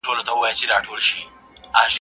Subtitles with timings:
[0.09, 1.89] وريجې او پالک یوځای خوړل کېږي.